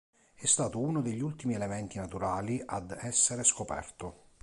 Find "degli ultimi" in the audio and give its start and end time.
1.03-1.53